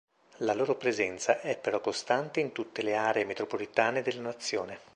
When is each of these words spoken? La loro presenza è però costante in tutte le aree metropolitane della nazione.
La 0.37 0.55
loro 0.55 0.77
presenza 0.77 1.41
è 1.41 1.59
però 1.59 1.79
costante 1.79 2.39
in 2.39 2.53
tutte 2.53 2.81
le 2.81 2.95
aree 2.95 3.23
metropolitane 3.23 4.01
della 4.01 4.21
nazione. 4.21 4.79